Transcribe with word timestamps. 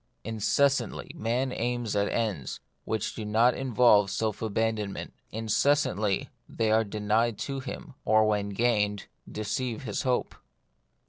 Incessantly 0.23 1.11
man 1.13 1.51
aims 1.51 1.95
at 1.95 2.09
ends 2.09 2.59
which 2.85 3.13
do 3.13 3.23
not 3.23 3.53
involve 3.53 4.09
self 4.09 4.41
abandonment; 4.41 5.13
in 5.31 5.45
cessantly 5.45 6.29
they 6.49 6.71
are 6.71 6.83
denied 6.83 7.37
to 7.37 7.59
him; 7.59 7.93
or, 8.03 8.25
when 8.25 8.49
gained, 8.49 9.05
deceive 9.31 9.83
his 9.83 10.01
hope. 10.01 10.33